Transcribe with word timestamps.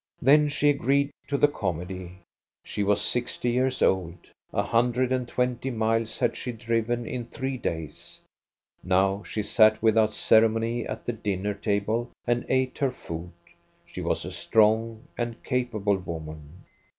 "Then 0.19 0.49
she 0.49 0.71
agreed 0.71 1.11
to 1.27 1.37
the 1.37 1.47
comedy. 1.47 2.17
She 2.63 2.81
was 2.81 3.03
sixty 3.03 3.51
years 3.51 3.83
old; 3.83 4.17
a 4.51 4.63
hundred 4.63 5.11
and 5.11 5.27
twenty 5.27 5.69
miles 5.69 6.17
had 6.17 6.35
she 6.35 6.51
driven 6.53 7.05
in 7.05 7.25
three 7.27 7.55
days. 7.55 8.19
Now 8.83 9.21
she 9.21 9.43
sat 9.43 9.79
without 9.79 10.15
ceremony 10.15 10.87
at 10.87 11.05
the 11.05 11.13
dinner 11.13 11.53
table 11.53 12.09
and 12.25 12.47
ate 12.49 12.79
her 12.79 12.89
food; 12.89 13.31
she 13.85 14.01
was 14.01 14.25
a 14.25 14.31
strong 14.31 15.03
and 15.19 15.43
capable 15.43 15.97
woman. 15.97 16.63